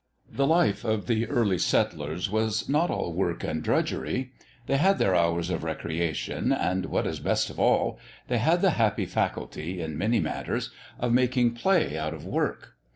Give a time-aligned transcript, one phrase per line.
[0.31, 4.31] The life of the early settlers was not all work and drudgery.
[4.65, 8.71] They had their hours of recreation, and what is best of all, they had the
[8.71, 12.73] happy faculty, in many matters, of making play out of work.